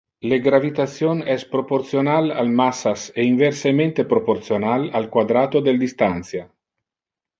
[0.29, 6.49] Le gravitation es proportional al massas e inversemente proportional al quadrato del distantia.